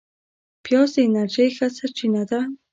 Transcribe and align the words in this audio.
پیاز 0.63 0.89
د 0.95 0.97
انرژۍ 1.07 1.49
ښه 1.55 1.67
سرچینه 1.77 2.23
ده 2.29 2.39